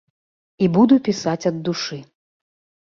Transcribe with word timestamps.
І 0.63 0.69
буду 0.77 0.95
пісаць 1.09 1.45
ад 1.53 1.63
душы. 1.71 2.03